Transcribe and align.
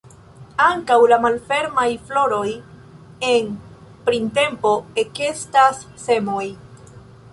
Ankaŭ 0.67 0.95
la 1.11 1.19
malfermaj 1.25 1.83
floroj 2.07 2.47
en 3.33 3.53
printempo 4.09 4.73
ekestas 5.03 5.85
semoj. 6.07 6.45